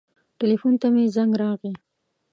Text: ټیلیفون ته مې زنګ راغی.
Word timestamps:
ټیلیفون 0.39 0.73
ته 0.81 0.87
مې 0.93 1.03
زنګ 1.15 1.31
راغی. 1.41 1.73